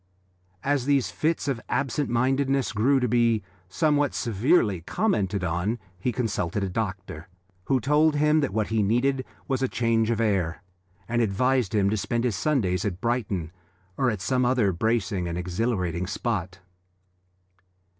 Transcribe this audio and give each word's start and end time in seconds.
As 0.63 0.85
these 0.87 1.11
fits 1.11 1.47
of 1.47 1.61
absent 1.69 2.09
mindedness 2.09 2.71
grew 2.73 2.99
to 2.99 3.07
be 3.07 3.43
somewhat 3.69 4.15
severely 4.15 4.81
commented 4.81 5.43
on, 5.43 5.77
he 5.99 6.11
consulted 6.11 6.63
a 6.63 6.69
doctor, 6.69 7.27
who 7.65 7.79
told 7.79 8.15
him 8.15 8.39
that 8.39 8.51
what 8.51 8.69
he 8.69 8.81
needed 8.81 9.23
was 9.47 9.63
change 9.69 10.09
of 10.09 10.19
air, 10.19 10.63
and 11.07 11.21
advised 11.21 11.75
him 11.75 11.87
to 11.91 11.97
spend 11.97 12.23
his 12.23 12.35
Sundays 12.35 12.83
at 12.83 12.99
Brighton 12.99 13.51
or 13.95 14.09
at 14.09 14.21
some 14.21 14.43
other 14.43 14.71
bracing 14.73 15.27
and 15.27 15.37
exhilarating 15.37 16.07
spot. 16.07 16.61